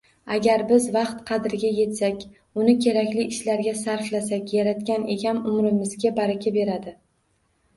Agar 0.35 0.61
biz 0.69 0.85
vaqt 0.93 1.19
qadriga 1.31 1.69
yetsak, 1.79 2.25
uni 2.61 2.75
kerakli 2.85 3.27
ishlarga 3.35 3.75
sarflasak, 3.83 4.49
Yaratgan 4.59 5.07
Egam 5.17 5.43
umrimizga 5.53 6.15
baraka 6.23 6.57
beradi. 6.57 6.97